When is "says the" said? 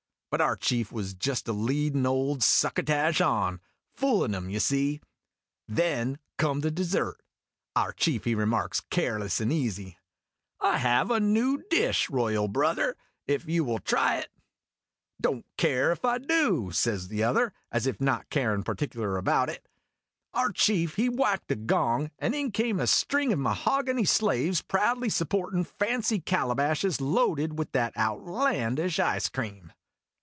16.71-17.25